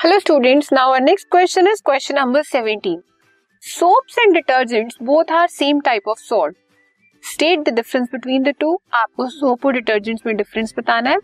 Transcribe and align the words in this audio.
Hello 0.00 0.16
students, 0.20 0.70
now 0.70 0.92
our 0.92 1.00
next 1.00 1.28
question 1.28 1.66
is 1.66 1.80
question 1.80 2.14
number 2.14 2.44
17. 2.44 3.02
Soaps 3.62 4.18
and 4.24 4.36
detergents 4.36 4.96
both 5.00 5.28
are 5.28 5.48
same 5.48 5.80
type 5.80 6.04
of 6.06 6.20
salt. 6.20 6.54
State 7.24 7.64
the 7.64 7.72
difference 7.72 8.08
between 8.12 8.44
the 8.44 8.52
two. 8.60 8.76
आपको 8.94 9.28
soap 9.30 9.66
और 9.66 9.72
detergents 9.72 10.26
में 10.26 10.36
difference 10.36 10.74
बताना 10.78 11.10
है. 11.10 11.18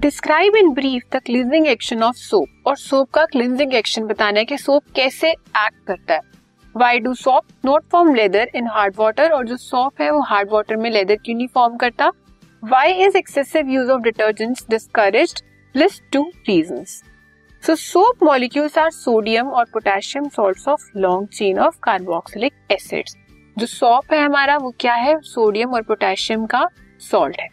Describe 0.00 0.56
in 0.56 0.70
brief 0.74 1.02
the 1.12 1.22
cleansing 1.26 1.66
action 1.66 2.02
of 2.02 2.16
soap 2.16 2.68
और 2.68 2.76
soap 2.76 3.10
का 3.10 3.24
cleansing 3.32 3.74
action 3.74 4.06
बताना 4.06 4.38
है 4.38 4.44
कि 4.44 4.58
सोप 4.58 4.84
कैसे 4.96 5.30
एक्ट 5.30 5.86
करता 5.86 6.14
है. 6.14 6.20
Why 6.76 6.98
do 6.98 7.14
soap 7.14 7.46
not 7.64 7.90
form 7.92 8.14
lather 8.14 8.50
in 8.54 8.68
hard 8.76 8.94
water 8.98 9.32
और 9.32 9.46
जो 9.46 9.56
सॉप 9.56 10.00
है 10.00 10.10
वो 10.10 10.22
हार्ड 10.30 10.52
वाटर 10.52 10.76
में 10.76 10.90
लेदर 10.90 11.16
क्यों 11.16 11.36
नहीं 11.36 11.48
फॉर्म 11.54 11.76
करता? 11.76 12.12
Why 12.62 12.92
is 13.06 13.16
excessive 13.16 13.70
use 13.70 13.90
of 13.90 14.02
detergents 14.02 14.66
discouraged 14.70 15.44
list 15.74 16.02
two 16.12 16.30
reasons 16.48 17.02
so 17.66 17.74
soap 17.74 18.22
molecules 18.22 18.78
are 18.78 18.90
sodium 18.90 19.48
और 19.48 19.64
potassium 19.64 20.28
salts 20.28 20.68
of 20.68 20.80
long 20.96 21.28
chain 21.28 21.58
of 21.58 21.76
carboxylic 21.82 22.52
acids 22.70 23.16
जो 23.58 23.66
सॉप 23.66 24.12
है 24.12 24.24
हमारा, 24.24 24.56
वो 24.56 24.74
क्या 24.80 24.94
है? 24.94 25.18
सोडियम 25.20 25.74
और 25.74 25.82
पोटेशियम 25.82 26.46
का 26.46 26.68
सॉल्ट 27.00 27.36
है। 27.40 27.48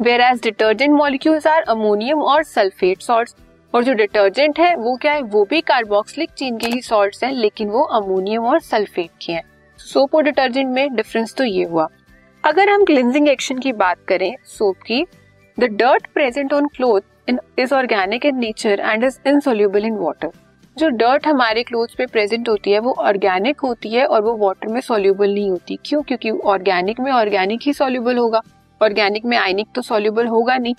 Whereas 0.20 0.40
detergent 0.42 0.90
molecules 0.90 1.46
are 1.46 1.62
ammonium 1.62 2.22
और 2.22 2.42
सल्फेट 2.42 3.02
सॉल्ट्स 3.02 3.34
और 3.74 3.84
जो 3.84 3.92
डिटर्जेंट 3.92 4.58
है, 4.58 4.74
वो 4.76 4.96
क्या 4.96 5.12
है? 5.12 5.22
वो 5.22 5.44
भी 5.44 5.60
कार्बोक्सिलिक 5.60 6.30
चेन 6.30 6.58
के 6.58 6.66
ही 6.66 6.80
सॉल्ट्स 6.82 7.24
है, 7.24 7.32
लेकिन 7.32 7.68
वो 7.68 7.82
अमोनियम 7.82 8.46
और 8.46 8.60
सल्फेट 8.60 9.10
के 9.22 9.32
हैं। 9.32 9.42
सोप 9.78 10.14
और 10.14 10.22
डिटर्जेंट 10.22 10.68
में 10.68 10.94
डिफरेंस 10.94 11.34
तो 11.34 11.44
ये 11.44 11.64
हुआ। 11.64 11.88
अगर 12.44 12.68
हम 12.68 12.84
क्लिनजिंग 12.84 13.28
एक्शन 13.28 13.58
की 13.58 13.72
बात 13.72 13.98
करें 14.08 14.36
सोप 14.44 14.76
की 14.76 15.06
the 15.58 15.64
dirt 15.64 16.06
present 16.06 16.52
on 16.52 16.66
cloth 16.66 17.00
is 17.58 17.74
organic 17.74 18.26
in 18.26 18.38
nature 18.38 18.80
and 18.80 19.04
is 19.04 19.18
insoluble 19.26 19.84
in 19.84 19.96
water 19.96 20.30
जो 20.76 20.88
डर्ट 20.88 21.26
हमारे 21.26 21.62
क्लोथ्स 21.62 21.94
पे 21.94 22.06
प्रेजेंट 22.06 22.48
होती 22.48 22.72
है, 22.72 22.78
वो 22.78 22.92
ऑर्गेनिक 22.98 23.60
होती 23.60 23.88
है 23.88 24.04
और 24.06 24.22
वो 24.22 24.36
वाटर 24.36 24.68
में 24.68 24.80
सोल्यूबल 24.80 25.32
नहीं 25.34 25.50
होती। 25.50 25.78
क्यों? 25.84 26.02
क्योंकि 26.02 26.30
ऑर्गेनिक 26.30 27.00
में 27.00 27.10
ऑर्गेनिक 27.12 27.60
ही 27.62 27.72
सोल्यूबल 27.72 28.18
होगा। 28.18 28.40
ऑर्गेनिक 28.80 29.24
में 29.24 29.36
आयनिक 29.38 29.66
तो 29.74 29.82
सोल्यूबल 29.82 30.26
होगा 30.26 30.56
नहीं। 30.56 30.74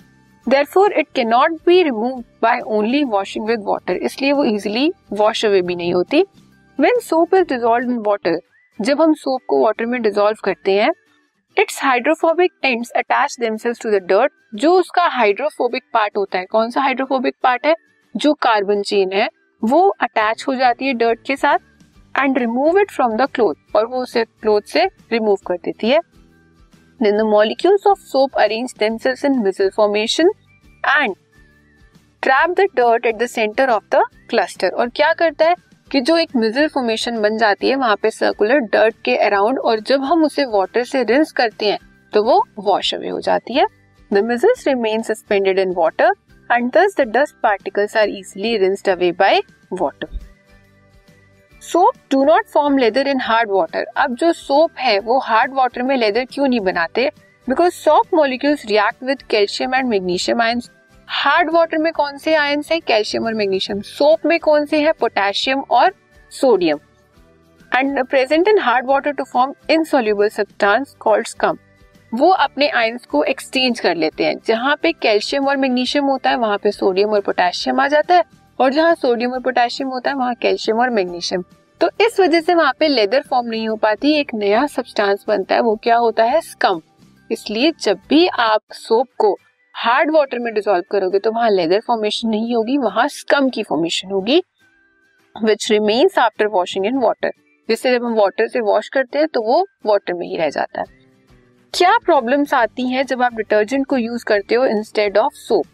Therefore 0.46 0.92
it 0.92 1.06
can 1.14 1.28
not 1.28 1.52
be 1.66 1.82
remove 1.82 2.22
by 2.42 2.60
only 2.60 3.04
washing 3.04 3.46
with 3.46 3.62
water 3.64 3.96
इसलिए 3.96 4.32
वो 4.32 4.44
इजिली 4.44 4.92
वॉश 5.12 5.44
अवे 5.44 5.62
भी 5.62 5.76
नहीं 5.76 5.92
होती। 5.94 6.22
When 6.78 6.98
soap 7.00 7.34
is 7.34 7.44
dissolve 7.44 7.90
in 7.90 7.98
water 8.06 8.38
जब 8.78 9.02
हम 9.02 9.12
सोप 9.14 9.40
को 9.48 9.62
वाटर 9.64 9.86
में 9.86 10.00
डिजोल्व 10.02 10.36
करते 10.44 10.72
हैं 10.72 10.90
its 11.56 11.82
hydrophobic 11.84 12.52
ends 12.64 12.90
attach 12.90 13.36
themselves 13.40 13.80
to 13.80 13.90
the 13.90 14.02
dirt 14.04 14.32
जो 14.54 14.72
उसका 14.74 15.06
हाइड्रोफोबिक 15.08 15.82
पार्ट 15.92 16.16
होता 16.16 16.38
है, 16.38 16.44
कौन 16.46 16.70
सा 16.70 16.80
हाइड्रोफोबिक 16.80 17.34
पार्ट 17.42 17.66
है? 17.66 17.74
जो 18.14 18.32
कार्बन 18.42 18.82
चेन 18.82 19.12
है, 19.12 19.28
वो 19.62 19.88
अटैच 20.00 20.44
हो 20.48 20.54
जाती 20.54 20.86
है 20.86 20.94
डर्ट 20.94 21.20
के 21.26 21.36
साथ 21.36 21.58
and 22.14 22.38
remove 22.38 22.78
it 22.80 22.90
from 22.90 23.16
the 23.16 23.28
cloth 23.34 23.76
और 23.76 23.86
वो 23.86 24.02
उसे 24.02 24.24
क्लोथ 24.24 24.62
से 24.62 24.84
रिमूव 25.12 25.36
कर 25.46 25.56
देती 25.56 25.90
है। 25.90 26.00
Then 27.00 27.16
the 27.18 27.26
molecules 27.26 27.86
of 27.86 27.98
soap 28.00 28.38
arrange 28.38 28.74
themselves 28.78 29.24
in 29.24 29.38
micelle 29.38 29.70
formation 29.76 30.30
and 30.84 31.14
trap 32.22 32.50
the 32.50 32.66
dirt 32.76 33.06
at 33.06 33.16
the 33.16 33.26
centre 33.26 33.70
of 33.70 33.84
the 33.92 34.02
cluster 34.30 34.68
और 34.70 34.88
क्या 34.90 35.12
करता 35.12 35.48
है? 35.48 35.54
कि 35.92 36.00
जो 36.00 36.16
एक 36.16 36.36
मिजल 36.36 36.68
फॉर्मेशन 36.68 37.20
बन 37.22 37.36
जाती 37.38 37.68
है, 37.68 37.74
वहाँ 37.76 37.96
पे 38.02 38.10
सर्कुलर 38.10 38.58
डर्ट 38.72 38.94
के 39.04 39.16
अराउंड 39.16 39.58
और 39.58 39.80
जब 39.80 40.02
हम 40.02 40.24
उसे 40.24 40.44
वाटर 40.44 40.84
से 40.84 41.02
रिंस 41.04 41.32
करते 41.32 41.70
हैं 41.70 41.78
तो 42.12 42.22
वो 42.24 42.44
वॉश 42.58 42.94
अवे 42.94 43.08
हो 43.08 43.20
जाती 43.20 43.54
है। 43.54 43.66
The 44.10 44.24
micelles 44.24 44.66
remain 44.68 45.02
suspended 45.02 45.58
in 45.58 45.74
water 45.76 46.12
and 46.50 46.70
thus 46.72 46.96
the 47.00 47.08
dust 47.16 47.34
particles 47.42 47.96
are 47.96 48.08
easily 48.08 48.56
rinsed 48.58 48.88
away 48.88 49.12
by 49.12 49.42
water 49.72 50.18
soap 51.62 51.94
do 52.10 52.24
not 52.24 52.46
form 52.46 52.78
lather 52.78 53.08
in 53.08 53.20
hard 53.20 53.50
water 53.50 53.84
अब 53.96 54.14
जो 54.14 54.32
सोप 54.32 54.78
है, 54.78 54.98
वो 54.98 55.18
हार्ड 55.18 55.54
वाटर 55.54 55.82
में 55.82 55.96
लेदर 55.96 56.24
क्यों 56.24 56.48
नहीं 56.48 56.60
बनाते? 56.60 57.10
Because 57.48 57.72
soap 57.74 58.14
molecules 58.14 58.64
react 58.66 59.02
with 59.04 59.22
calcium 59.22 59.74
and 59.74 59.88
magnesium 59.88 60.42
ions 60.42 60.70
hard 61.14 61.50
water 61.50 61.78
में 61.78 61.92
कौन 61.92 62.18
से 62.18 62.34
आयन 62.34 62.62
है? 62.72 62.80
कैल्शियम 62.80 63.24
और 63.24 63.34
मैग्नीशियम। 63.34 63.80
सोप 63.80 64.20
में 64.26 64.40
कौन 64.40 64.66
से 64.66 64.80
है? 64.80 64.92
पोटेशियम 64.92 65.60
और 65.60 65.94
sodium. 66.30 66.78
And 67.74 68.06
present 68.06 68.48
in 68.48 68.58
hard 68.58 68.86
water 68.86 69.10
to 69.10 69.24
form 69.24 69.54
insoluble 69.70 70.28
substance 70.28 70.96
called 71.00 71.26
scum. 71.26 71.58
वो 72.14 72.30
अपने 72.30 72.68
आयंस 72.68 73.06
को 73.06 73.24
एक्सचेंज 73.24 73.80
कर 73.80 73.94
लेते 73.94 74.24
हैं। 74.24 74.36
जहाँ 74.46 74.76
पे 74.82 74.92
कैल्शियम 74.92 75.48
और 75.48 75.56
मैग्नीशियम 75.56 76.04
होता 76.04 76.30
है, 76.30 76.36
वहाँ 76.36 76.58
पे 76.58 76.70
सोडियम 76.70 77.10
और 77.10 77.20
पोटेशियम 77.20 77.80
आ 77.80 77.88
जाता 77.88 78.14
है। 78.14 78.24
और 78.60 78.72
जहाँ 78.72 78.94
सोडियम 78.94 79.32
और 79.32 79.40
पोटेशियम 79.40 79.90
होता 79.90 80.10
है, 80.10 80.16
वहाँ 80.16 80.34
कैल्शियम 80.34 80.78
और 80.78 80.90
मैग्नीशियम। 80.90 81.44
तो 81.80 81.90
इस 82.00 82.20
वजह 82.20 82.40
से 82.40 82.54
वहाँ 82.54 82.72
पे 82.78 82.88
लेदर 82.88 83.22
फॉर्म 83.22 83.46
नहीं 83.46 83.68
हो 83.68 83.76
पाती। 83.76 84.12
एक 84.12 84.34
नया 84.34 84.66
सब्सटेंस 84.66 85.24
बनता 85.28 85.54
है। 85.54 85.60
वो 85.60 85.76
क्या 85.76 85.96
होता 85.96 86.24
है? 86.24 86.40
स्कम। 86.40 86.80
इसलिए 87.30 87.72
जब 87.80 87.98
भी 88.08 88.26
आप 88.26 88.60
सोप 88.72 89.08
को 89.18 89.38
हार्ड 89.74 90.10
वाटर 90.10 90.38
में 90.38 90.52
डिजोल्व 90.54 90.82
करोगे 90.90 91.18
तो 91.18 91.30
वहाँ 91.32 91.50
लेदर 91.50 91.80
फॉर्मेशन 91.80 92.28
नहीं 92.28 92.54
होगी, 92.54 92.76
वहाँ 92.78 93.06
स्कम 93.08 93.48
की 93.48 93.62
फॉर्मेशन 93.62 94.10
होगी 94.10 94.42
which 95.36 95.70
remains 95.70 96.18
after 96.18 96.46
washing 96.48 96.86
in 96.86 96.98
water 96.98 97.30
जिससे 97.68 97.92
जब 97.92 98.04
हम 98.04 98.14
वाटर 98.14 98.48
से 98.48 98.60
वॉश 98.60 98.88
करते 98.88 99.18
हैं 99.18 99.28
तो 99.28 99.42
वो 99.42 99.60
वाटर 99.86 100.14
में 100.14 100.26
ही 100.26 100.36
रह 100.36 100.50
जाता 100.50 100.80
है। 100.80 101.00
क्या 101.74 101.96
प्रॉब्लम्स 102.04 102.54
आती 102.54 102.88
हैं 102.88 103.04
जब 103.06 103.22
आप 103.22 103.34
डिटर्जेंट 103.34 103.86
को 103.86 103.96
यूज़ 103.96 104.24
करते 104.24 104.54
हो 104.54 104.64
instead 104.66 105.18
of 105.18 105.34
soap 105.36 105.66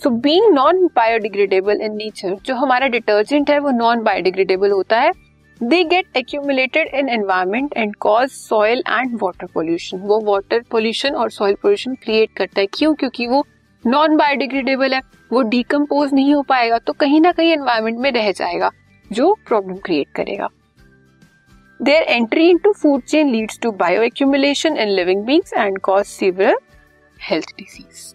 so 0.00 0.10
being 0.10 0.52
non 0.54 0.86
biodegradable 0.96 1.80
in 1.80 1.96
nature 1.96 2.36
जो 2.44 2.54
हमारा 2.54 2.88
डिटर्जेंट 2.88 3.50
है 3.50 3.58
वो 3.58 3.70
नॉन 3.72 4.02
बायोडिग्रेडेबल 4.02 4.70
होता 4.70 5.00
है। 5.00 5.12
They 5.60 5.82
get 5.84 6.16
accumulated 6.16 6.88
in 6.94 7.08
environment 7.08 7.72
and 7.76 7.94
cause 8.00 8.30
soil 8.30 8.82
and 8.88 9.18
water 9.22 9.46
pollution 9.54 9.98
वो 9.98 10.20
वाटर 10.24 10.62
पोल्यूशन 10.70 11.14
और 11.14 11.30
सॉइल 11.30 11.54
पोल्यूशन 11.62 11.94
क्रिएट 12.02 12.30
करता 12.36 12.60
है। 12.60 12.66
क्यों? 12.74 12.94
क्योंकि 12.94 13.26
वो 13.26 13.44
नॉन 13.84 14.16
बायोडिग्रेडेबल 14.16 14.94
है। 14.94 15.00
वो 15.32 15.42
डिकम्पोज 15.44 16.12
नहीं 16.14 16.34
हो 16.34 16.42
पाएगा 16.48 16.78
तो 16.78 16.92
कहीं 16.94 17.20
ना 17.20 17.32
कहीं 17.32 17.52
एनवायरमेंट 17.52 17.98
में 17.98 18.10
रह 18.12 18.30
जाएगा, 18.32 18.70
जो 19.10 19.32
प्रॉब्लम 19.48 19.76
क्रिएट 19.84 20.08
करेगा। 20.16 20.48
Their 21.80 22.02
entry 22.02 22.48
into 22.58 22.72
food 22.72 23.02
chain 23.04 23.30
leads 23.30 23.58
to 23.62 23.70
bio 23.74 24.02
accumulation 24.02 24.76
in 24.76 24.88
living 24.90 25.24
beings 25.24 25.52
and 25.52 25.78
cause 25.80 26.04
severe 26.06 26.58
health 27.16 27.54
disease 27.58 28.14